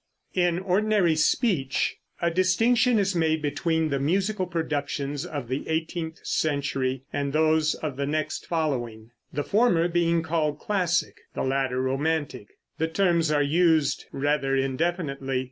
[0.33, 7.03] In ordinary speech a distinction is made between the musical productions of the eighteenth century
[7.13, 12.47] and those of the next following; the former being called Classic, the latter Romantic.
[12.79, 15.39] The terms are used rather indefinitely.